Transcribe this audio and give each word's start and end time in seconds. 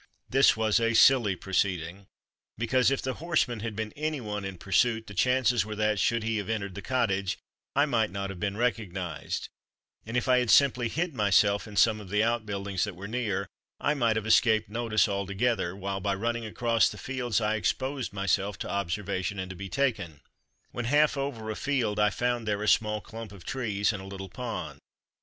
This 0.27 0.57
was 0.57 0.79
a 0.79 0.95
silly 0.95 1.35
proceeding, 1.35 2.07
because 2.57 2.89
if 2.89 3.03
the 3.03 3.13
horseman 3.21 3.59
had 3.59 3.75
been 3.75 3.93
any 3.95 4.19
one 4.19 4.43
in 4.45 4.57
pursuit, 4.57 5.05
the 5.05 5.13
chances 5.13 5.63
were 5.63 5.75
that, 5.75 5.99
should 5.99 6.23
he 6.23 6.37
have 6.37 6.49
entered 6.49 6.73
the 6.73 6.81
cottage, 6.81 7.37
I 7.75 7.85
might 7.85 8.09
not 8.09 8.31
have 8.31 8.39
been 8.39 8.57
recognized; 8.57 9.49
and 10.03 10.17
if 10.17 10.27
I 10.27 10.39
had 10.39 10.49
simply 10.49 10.87
hid 10.87 11.13
myself 11.13 11.67
in 11.67 11.75
some 11.75 12.01
of 12.01 12.09
the 12.09 12.23
outbuildings 12.23 12.83
that 12.83 12.95
were 12.95 13.07
near 13.07 13.47
I 13.79 13.93
might 13.93 14.15
have 14.15 14.25
escaped 14.25 14.69
notice 14.71 15.07
altogether, 15.07 15.75
while 15.75 15.99
by 15.99 16.15
running 16.15 16.47
across 16.47 16.89
the 16.89 16.97
fields 16.97 17.39
I 17.39 17.53
exposed 17.53 18.11
myself 18.11 18.57
to 18.61 18.69
observation, 18.71 19.37
and 19.37 19.51
to 19.51 19.55
be 19.55 19.69
taken. 19.69 20.21
When 20.71 20.85
half 20.85 21.15
over 21.15 21.51
a 21.51 21.55
field 21.55 21.99
I 21.99 22.09
found 22.09 22.47
there 22.47 22.63
a 22.63 22.67
small 22.67 23.01
clump 23.01 23.31
of 23.31 23.45
trees, 23.45 23.93
and 23.93 24.01
a 24.01 24.05
little 24.07 24.29
pond. 24.29 24.79